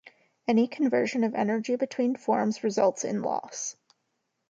Any 0.47 0.67
conversion 0.67 1.23
of 1.23 1.35
energy 1.35 1.75
between 1.75 2.15
forms 2.15 2.63
results 2.63 3.03
in 3.03 3.21
loss. 3.21 3.75